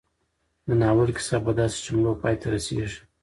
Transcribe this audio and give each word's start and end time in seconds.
د 0.67 0.69
ناول 0.81 1.09
کيسه 1.17 1.37
په 1.45 1.51
داسې 1.59 1.77
جملو 1.85 2.11
پای 2.21 2.35
ته 2.41 2.47
رسېږي 2.55 2.99